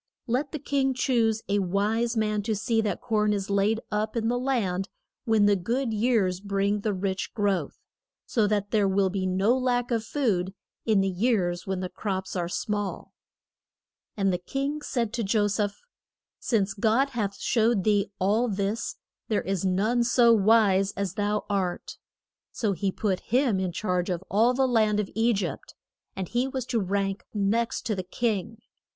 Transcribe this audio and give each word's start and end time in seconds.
Let 0.25 0.51
the 0.51 0.57
king 0.57 0.95
choose 0.95 1.43
a 1.47 1.59
wise 1.59 2.17
man 2.17 2.41
to 2.41 2.55
see 2.55 2.81
that 2.81 3.01
corn 3.01 3.33
is 3.33 3.51
laid 3.51 3.81
up 3.91 4.15
in 4.15 4.29
the 4.29 4.39
land 4.39 4.89
when 5.25 5.45
the 5.45 5.55
good 5.55 5.93
years 5.93 6.39
bring 6.39 6.79
the 6.79 6.91
rich 6.91 7.35
growth, 7.35 7.77
so 8.25 8.47
that 8.47 8.71
there 8.71 8.87
will 8.87 9.11
be 9.11 9.27
no 9.27 9.55
lack 9.55 9.91
of 9.91 10.03
food 10.03 10.55
in 10.87 11.01
the 11.01 11.07
years 11.07 11.67
when 11.67 11.81
the 11.81 11.87
crops 11.87 12.35
are 12.35 12.49
small. 12.49 13.13
[Illustration: 14.17 14.17
PHA 14.17 14.17
RA 14.17 14.17
OH'S 14.17 14.17
DREAM.] 14.17 14.17
And 14.17 14.33
the 14.33 14.51
king 14.51 14.81
said 14.81 15.13
to 15.13 15.23
Jo 15.23 15.47
seph, 15.47 15.81
Since 16.39 16.73
God 16.73 17.09
hath 17.11 17.37
showed 17.37 17.83
thee 17.83 18.09
all 18.17 18.47
this 18.47 18.95
there 19.27 19.43
is 19.43 19.63
none 19.63 20.03
so 20.03 20.33
wise 20.33 20.93
as 20.93 21.13
thou 21.13 21.45
art. 21.47 21.99
So 22.51 22.71
he 22.73 22.91
put 22.91 23.19
him 23.19 23.59
in 23.59 23.71
charge 23.71 24.09
of 24.09 24.23
all 24.31 24.55
the 24.55 24.67
land 24.67 24.99
of 24.99 25.11
E 25.13 25.31
gypt, 25.31 25.75
and 26.15 26.27
he 26.27 26.47
was 26.47 26.65
to 26.65 26.79
rank 26.79 27.23
next 27.35 27.85
to 27.85 27.93
the 27.93 28.01
king. 28.01 28.57